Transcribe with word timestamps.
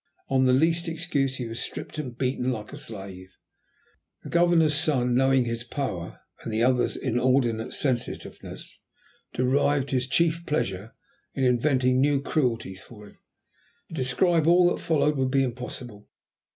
On 0.29 0.45
the 0.45 0.51
least 0.51 0.87
excuse 0.87 1.35
he 1.35 1.45
was 1.47 1.59
stripped 1.59 1.99
and 1.99 2.17
beaten 2.17 2.51
like 2.51 2.73
a 2.73 2.77
slave. 2.79 3.37
The 4.23 4.31
Governor's 4.31 4.73
son, 4.73 5.13
knowing 5.13 5.45
his 5.45 5.63
power, 5.63 6.21
and 6.41 6.51
the 6.51 6.63
other's 6.63 6.97
inordinate 6.97 7.71
sensitiveness, 7.71 8.79
derived 9.33 9.91
his 9.91 10.07
chief 10.07 10.43
pleasure 10.47 10.95
in 11.35 11.43
inventing 11.43 12.01
new 12.01 12.19
cruelties 12.19 12.81
for 12.81 13.05
him. 13.09 13.19
To 13.89 13.93
describe 13.93 14.47
all 14.47 14.71
that 14.71 14.81
followed 14.81 15.17
would 15.17 15.29
be 15.29 15.43
impossible. 15.43 16.09